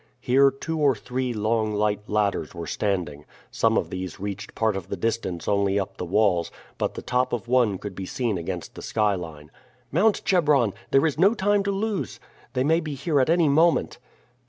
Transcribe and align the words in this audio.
Here 0.19 0.49
two 0.49 0.79
or 0.79 0.95
three 0.95 1.31
long 1.31 1.75
light 1.75 2.01
ladders 2.09 2.55
were 2.55 2.65
standing. 2.65 3.23
Some 3.51 3.77
of 3.77 3.91
these 3.91 4.19
reached 4.19 4.55
part 4.55 4.75
of 4.75 4.87
the 4.89 4.97
distance 4.97 5.47
only 5.47 5.79
up 5.79 5.97
the 5.97 6.05
walls, 6.07 6.49
but 6.79 6.95
the 6.95 7.03
top 7.03 7.31
of 7.33 7.47
one 7.47 7.77
could 7.77 7.93
be 7.93 8.07
seen 8.07 8.35
against 8.35 8.73
the 8.73 8.81
skyline. 8.81 9.51
"Mount, 9.91 10.25
Chebron! 10.25 10.73
There 10.89 11.05
is 11.05 11.19
no 11.19 11.35
time 11.35 11.61
to 11.65 11.71
loose. 11.71 12.19
They 12.53 12.63
may 12.63 12.79
be 12.79 12.95
here 12.95 13.21
at 13.21 13.29
any 13.29 13.47
moment." 13.47 13.99